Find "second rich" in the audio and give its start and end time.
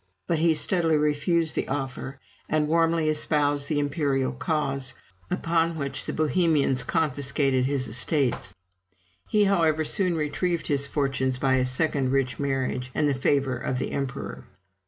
11.67-12.39